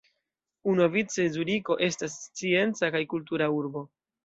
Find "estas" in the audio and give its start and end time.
1.89-2.17